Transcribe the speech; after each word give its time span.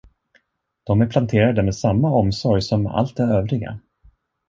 De 0.83 1.01
är 1.01 1.07
planterade 1.07 1.63
med 1.63 1.75
samma 1.75 2.11
omsorg 2.11 2.61
som 2.61 2.87
allt 2.87 3.15
det 3.17 3.23
övriga. 3.23 3.79